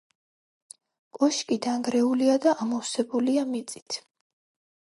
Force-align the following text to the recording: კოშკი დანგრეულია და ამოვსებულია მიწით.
კოშკი 1.17 1.59
დანგრეულია 1.67 2.39
და 2.47 2.57
ამოვსებულია 2.65 3.47
მიწით. 3.55 4.03